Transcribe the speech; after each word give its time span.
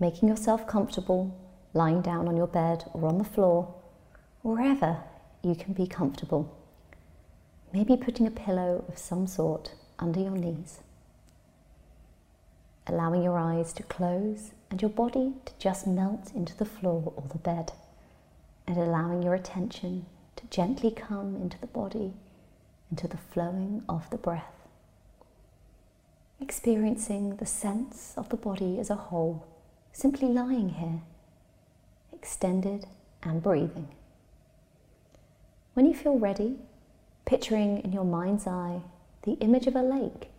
making 0.00 0.28
yourself 0.28 0.66
comfortable, 0.66 1.36
lying 1.72 2.00
down 2.00 2.28
on 2.28 2.36
your 2.36 2.46
bed 2.46 2.84
or 2.92 3.08
on 3.08 3.18
the 3.18 3.24
floor, 3.24 3.74
wherever 4.42 4.98
you 5.42 5.54
can 5.54 5.72
be 5.72 5.86
comfortable. 5.86 6.56
Maybe 7.72 7.96
putting 7.96 8.26
a 8.26 8.30
pillow 8.30 8.84
of 8.88 8.98
some 8.98 9.26
sort 9.26 9.74
under 9.98 10.20
your 10.20 10.36
knees. 10.36 10.80
Allowing 12.86 13.22
your 13.22 13.38
eyes 13.38 13.72
to 13.74 13.82
close 13.82 14.52
and 14.70 14.80
your 14.80 14.90
body 14.90 15.32
to 15.46 15.52
just 15.58 15.86
melt 15.86 16.32
into 16.34 16.56
the 16.56 16.64
floor 16.64 17.12
or 17.16 17.24
the 17.32 17.38
bed, 17.38 17.72
and 18.66 18.76
allowing 18.76 19.22
your 19.22 19.34
attention 19.34 20.06
to 20.36 20.46
gently 20.48 20.90
come 20.90 21.36
into 21.36 21.58
the 21.60 21.66
body, 21.66 22.12
into 22.90 23.08
the 23.08 23.16
flowing 23.16 23.82
of 23.88 24.08
the 24.10 24.18
breath. 24.18 24.52
Experiencing 26.40 27.36
the 27.36 27.46
sense 27.46 28.12
of 28.16 28.28
the 28.28 28.36
body 28.36 28.78
as 28.78 28.90
a 28.90 28.96
whole, 28.96 29.46
simply 29.94 30.26
lying 30.26 30.70
here, 30.70 31.00
extended 32.12 32.84
and 33.22 33.40
breathing. 33.40 33.88
When 35.74 35.86
you 35.86 35.94
feel 35.94 36.18
ready, 36.18 36.56
picturing 37.24 37.78
in 37.78 37.92
your 37.92 38.04
mind's 38.04 38.46
eye 38.46 38.82
the 39.22 39.34
image 39.34 39.68
of 39.68 39.76
a 39.76 39.82
lake, 39.82 40.30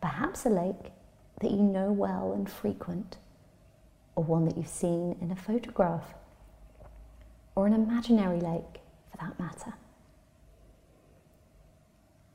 perhaps 0.00 0.44
a 0.44 0.50
lake 0.50 0.92
that 1.40 1.52
you 1.52 1.62
know 1.62 1.92
well 1.92 2.32
and 2.32 2.50
frequent, 2.50 3.16
or 4.16 4.24
one 4.24 4.44
that 4.46 4.56
you've 4.56 4.66
seen 4.66 5.16
in 5.20 5.30
a 5.30 5.36
photograph, 5.36 6.14
or 7.54 7.68
an 7.68 7.72
imaginary 7.72 8.40
lake 8.40 8.80
for 9.08 9.18
that 9.20 9.38
matter. 9.38 9.74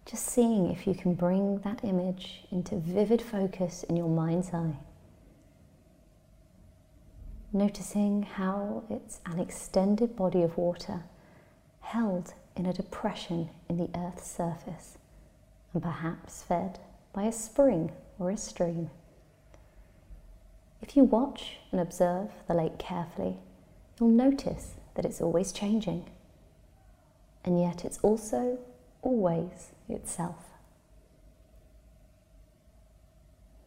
Just 0.06 0.26
seeing 0.26 0.72
if 0.72 0.88
you 0.88 0.96
can 0.96 1.16
bring 1.16 1.60
that 1.60 1.84
image 1.84 2.46
into 2.50 2.78
vivid 2.78 3.22
focus 3.22 3.84
in 3.84 3.98
your 3.98 4.10
mind's 4.10 4.54
eye. 4.54 4.78
Noticing 7.56 8.24
how 8.24 8.84
it's 8.90 9.20
an 9.28 9.38
extended 9.40 10.16
body 10.16 10.42
of 10.42 10.58
water 10.58 11.04
held 11.82 12.34
in 12.56 12.66
a 12.66 12.74
depression 12.74 13.52
in 13.70 13.78
the 13.78 13.90
Earth's 13.96 14.26
surface 14.26 14.98
and 15.72 15.84
perhaps 15.84 16.42
fed 16.42 16.80
by 17.14 17.24
a 17.26 17.32
spring 17.32 17.92
or 18.18 18.32
a 18.32 18.38
stream. 18.38 18.90
If 20.82 20.98
you 20.98 21.04
watch 21.04 21.58
and 21.72 21.80
observe 21.80 22.32
the 22.48 22.56
lake 22.56 22.80
carefully, 22.80 23.38
you'll 24.00 24.10
notice 24.10 24.74
that 24.96 25.06
it's 25.06 25.22
always 25.22 25.52
changing, 25.52 26.10
and 27.46 27.62
yet 27.62 27.86
it's 27.86 28.00
also 28.00 28.58
always 29.04 29.70
itself. 29.88 30.50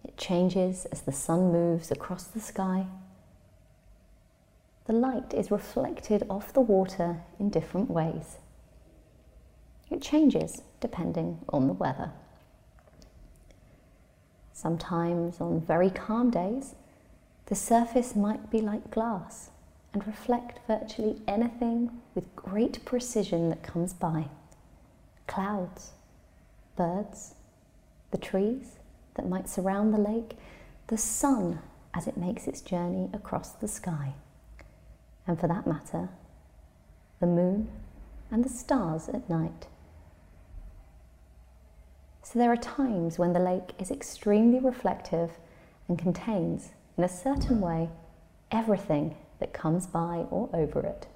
It 0.03 0.17
changes 0.17 0.87
as 0.87 1.03
the 1.03 1.12
sun 1.12 1.53
moves 1.53 1.92
across 1.92 2.25
the 2.25 2.41
sky. 2.41 2.87
The 4.87 4.92
light 4.92 5.34
is 5.34 5.51
reflected 5.51 6.25
off 6.31 6.53
the 6.53 6.61
water 6.61 7.23
in 7.41 7.51
different 7.51 7.91
ways. 7.91 8.39
It 9.91 10.01
changes 10.01 10.62
depending 10.81 11.39
on 11.48 11.67
the 11.67 11.73
weather. 11.73 12.12
Sometimes 14.53 15.41
on 15.41 15.61
very 15.61 15.91
calm 15.91 16.31
days, 16.31 16.75
the 17.47 17.55
surface 17.55 18.17
might 18.17 18.51
be 18.51 18.61
like 18.61 18.91
glass 18.91 19.51
and 19.92 20.07
reflect 20.07 20.61
virtually 20.67 21.20
anything 21.27 21.91
with 22.14 22.34
great 22.37 22.84
precision 22.84 23.48
that 23.48 23.62
comes 23.62 23.92
by. 23.92 24.29
Clouds, 25.27 25.92
birds, 26.77 27.34
the 28.11 28.19
trees 28.19 28.77
that 29.14 29.29
might 29.29 29.48
surround 29.48 29.92
the 29.92 29.98
lake, 29.98 30.37
the 30.89 30.98
sun 30.98 31.61
as 31.95 32.07
it 32.07 32.17
makes 32.17 32.47
its 32.47 32.61
journey 32.61 33.09
across 33.12 33.51
the 33.53 33.69
sky, 33.69 34.14
and 35.27 35.39
for 35.39 35.49
that 35.49 35.67
matter, 35.67 36.09
the 37.21 37.27
moon 37.27 37.69
and 38.31 38.45
the 38.45 38.49
stars 38.49 39.09
at 39.09 39.29
night. 39.29 39.67
So 42.23 42.39
there 42.39 42.53
are 42.53 42.57
times 42.57 43.19
when 43.19 43.33
the 43.33 43.41
lake 43.41 43.73
is 43.79 43.91
extremely 43.91 44.59
reflective 44.59 45.39
and 45.89 45.98
contains, 45.98 46.70
in 46.98 47.05
a 47.05 47.09
certain 47.09 47.61
way, 47.61 47.89
everything 48.51 49.17
that 49.39 49.53
comes 49.53 49.86
by 49.86 50.27
or 50.31 50.48
over 50.53 50.81
it. 50.81 51.07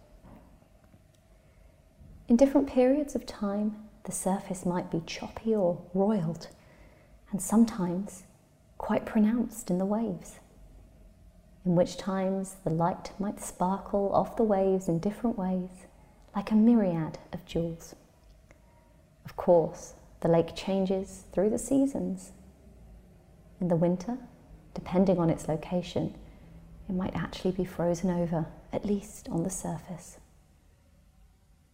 In 2.28 2.37
different 2.37 2.69
periods 2.69 3.16
of 3.16 3.26
time, 3.26 3.76
the 4.04 4.12
surface 4.12 4.65
might 4.65 4.91
be 4.91 5.03
choppy 5.04 5.54
or 5.54 5.82
roiled, 5.94 6.49
and 7.32 7.43
sometimes 7.43 8.22
quite 8.78 9.04
pronounced 9.04 9.70
in 9.70 9.78
the 9.78 9.84
waves, 9.84 10.38
in 11.65 11.75
which 11.75 11.97
times 11.97 12.56
the 12.65 12.71
light 12.71 13.12
might 13.19 13.41
sparkle 13.41 14.10
off 14.15 14.37
the 14.37 14.43
waves 14.43 14.88
in 14.88 14.98
different 14.98 15.37
ways, 15.37 15.87
like 16.34 16.50
a 16.50 16.54
myriad 16.54 17.19
of 17.32 17.44
jewels. 17.44 17.94
Of 19.25 19.37
course, 19.37 19.94
the 20.20 20.28
lake 20.28 20.54
changes 20.54 21.25
through 21.32 21.50
the 21.50 21.59
seasons. 21.59 22.32
In 23.60 23.69
the 23.69 23.76
winter, 23.76 24.19
depending 24.75 25.19
on 25.19 25.31
its 25.31 25.49
location, 25.49 26.15
it 26.88 26.94
might 26.94 27.15
actually 27.15 27.53
be 27.53 27.65
frozen 27.65 28.10
over, 28.10 28.47
at 28.72 28.84
least 28.84 29.28
on 29.28 29.43
the 29.43 29.50
surface. 29.50 30.19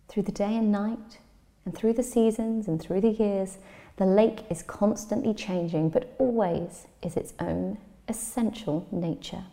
Through 0.09 0.25
the 0.25 0.33
day 0.33 0.57
and 0.57 0.71
night, 0.71 1.19
and 1.65 1.75
through 1.75 1.95
the 1.95 2.03
seasons 2.03 2.69
and 2.69 2.81
through 2.81 3.01
the 3.01 3.11
years, 3.11 3.59
the 3.97 4.07
lake 4.07 4.45
is 4.51 4.63
constantly 4.63 5.35
changing, 5.35 5.91
but 5.91 6.15
always 6.19 6.87
is 7.03 7.17
its 7.17 7.35
own 7.41 7.79
essential 8.09 8.87
nature. 8.93 9.45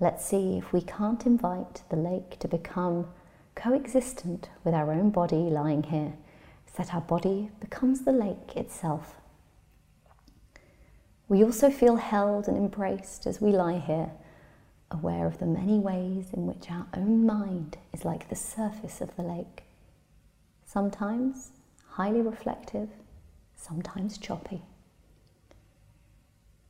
Let's 0.00 0.24
see 0.24 0.56
if 0.58 0.72
we 0.72 0.80
can't 0.80 1.26
invite 1.26 1.82
the 1.88 1.96
lake 1.96 2.38
to 2.38 2.46
become 2.46 3.08
coexistent 3.56 4.48
with 4.62 4.72
our 4.72 4.92
own 4.92 5.10
body 5.10 5.36
lying 5.50 5.82
here 5.82 6.12
so 6.66 6.84
that 6.84 6.94
our 6.94 7.00
body 7.00 7.50
becomes 7.58 8.02
the 8.02 8.12
lake 8.12 8.56
itself. 8.56 9.16
We 11.28 11.42
also 11.42 11.68
feel 11.68 11.96
held 11.96 12.46
and 12.46 12.56
embraced 12.56 13.26
as 13.26 13.40
we 13.40 13.50
lie 13.50 13.78
here, 13.78 14.12
aware 14.92 15.26
of 15.26 15.38
the 15.38 15.46
many 15.46 15.80
ways 15.80 16.28
in 16.32 16.46
which 16.46 16.70
our 16.70 16.86
own 16.94 17.26
mind 17.26 17.76
is 17.92 18.04
like 18.04 18.28
the 18.28 18.36
surface 18.36 19.00
of 19.00 19.16
the 19.16 19.22
lake. 19.22 19.64
Sometimes 20.64 21.50
highly 21.88 22.20
reflective, 22.20 22.88
sometimes 23.56 24.16
choppy. 24.16 24.62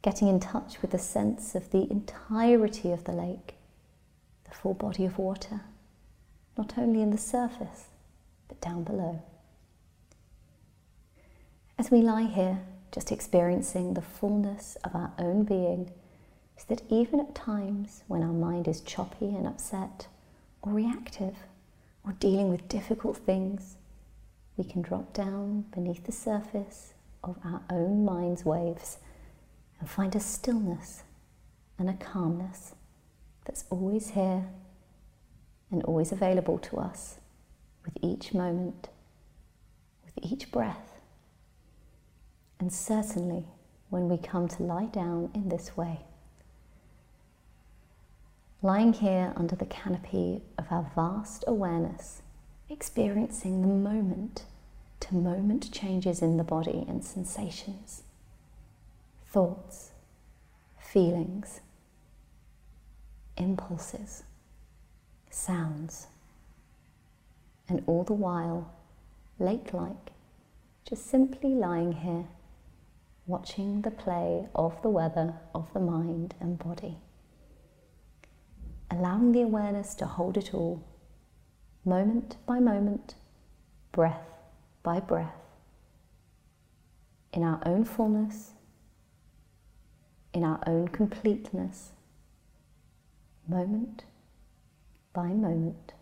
Getting 0.03 0.29
in 0.29 0.39
touch 0.39 0.81
with 0.81 0.93
the 0.93 0.99
sense 0.99 1.55
of 1.55 1.71
the 1.71 1.91
entirety 1.91 2.93
of 2.93 3.05
the 3.05 3.13
lake, 3.13 3.55
the 4.45 4.55
full 4.55 4.75
body 4.75 5.05
of 5.05 5.19
water, 5.19 5.63
not 6.57 6.79
only 6.79 7.03
in 7.03 7.11
the 7.11 7.19
surface, 7.19 7.87
but 8.47 8.61
down 8.61 8.85
below. 8.85 9.23
As 11.79 11.91
we 11.91 12.01
lie 12.01 12.25
here, 12.25 12.61
just 12.93 13.13
experiencing 13.13 13.95
the 13.95 14.03
fullness 14.03 14.77
of 14.85 14.95
our 14.95 15.13
own 15.19 15.45
being, 15.45 15.91
is 16.57 16.65
that 16.65 16.83
even 16.89 17.21
at 17.21 17.35
times 17.35 18.03
when 18.09 18.23
our 18.23 18.33
mind 18.33 18.67
is 18.67 18.81
choppy 18.81 19.27
and 19.27 19.47
upset, 19.47 20.07
or 20.63 20.73
reactive, 20.73 21.37
or 22.05 22.13
dealing 22.13 22.49
with 22.49 22.69
difficult 22.69 23.17
things, 23.17 23.77
we 24.57 24.65
can 24.65 24.83
drop 24.83 25.13
down 25.13 25.67
beneath 25.73 26.05
the 26.05 26.13
surface 26.13 26.95
of 27.23 27.37
our 27.45 27.63
own 27.71 28.05
mind's 28.05 28.45
waves 28.45 28.99
and 29.81 29.89
find 29.89 30.15
a 30.15 30.21
stillness 30.21 31.03
and 31.79 31.89
a 31.89 31.95
calmness 31.95 32.75
that's 33.45 33.65
always 33.71 34.11
here 34.11 34.47
and 35.71 35.83
always 35.85 36.13
available 36.13 36.59
to 36.59 36.79
us 36.79 37.19
with 37.85 37.97
each 38.03 38.35
moment, 38.35 38.89
with 40.05 40.15
each 40.23 40.51
breath 40.51 40.99
and 42.61 42.73
certainly 42.73 43.47
when 43.91 44.09
we 44.09 44.19
come 44.19 44.49
to 44.49 44.63
lie 44.63 44.87
down 44.87 45.31
in 45.35 45.49
this 45.49 45.77
way. 45.77 46.01
Lying 48.61 48.93
here 48.93 49.33
under 49.37 49.55
the 49.55 49.67
canopy 49.67 50.43
of 50.59 50.67
our 50.71 50.91
vast 50.95 51.45
awareness, 51.47 52.23
experiencing 52.69 53.63
the 53.63 53.69
moment 53.69 54.45
to 55.01 55.15
moment 55.15 55.71
changes 55.73 56.21
in 56.21 56.37
the 56.37 56.45
body 56.45 56.85
and 56.89 57.05
sensations, 57.05 58.03
thoughts, 59.31 59.91
feelings, 60.79 61.61
impulses, 63.37 64.25
sounds, 65.31 66.07
and 67.69 67.83
all 67.87 68.05
the 68.05 68.13
while, 68.13 68.73
lake 69.39 69.73
like, 69.73 70.13
just 70.89 71.07
simply 71.07 71.51
lying 71.51 71.93
here 71.93 72.25
watching 73.27 73.83
the 73.83 73.91
play 73.91 74.49
of 74.55 74.81
the 74.81 74.89
weather 74.89 75.35
of 75.55 75.71
the 75.75 75.81
mind 75.81 76.35
and 76.41 76.59
body. 76.59 76.97
Allowing 78.91 79.33
the 79.33 79.43
awareness 79.43 79.95
to 79.97 80.07
hold 80.07 80.39
it 80.39 80.55
all, 80.55 80.83
moment 81.85 82.37
by 82.47 82.59
moment, 82.59 83.15
breath 83.93 84.27
by 84.83 84.99
breath, 84.99 85.35
in 87.35 87.43
our 87.43 87.61
own 87.67 87.85
fullness, 87.85 88.53
in 90.33 90.45
our 90.45 90.61
own 90.67 90.89
completeness, 90.89 91.93
moment 93.47 94.05
by 95.13 95.29
moment. 95.29 95.93